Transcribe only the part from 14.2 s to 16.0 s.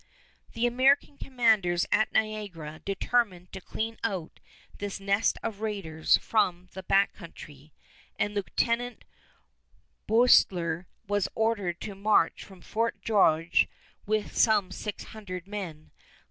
some six hundred men.